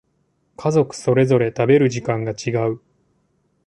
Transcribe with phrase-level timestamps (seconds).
[0.57, 2.81] 家族それぞれ食べる時間が違う